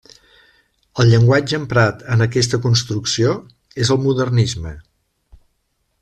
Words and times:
El 1.03 1.09
llenguatge 1.11 1.57
emprat 1.63 1.99
en 2.15 2.25
aquesta 2.27 2.59
construcció 2.65 3.35
és 3.85 3.91
el 3.97 4.01
modernisme. 4.07 4.73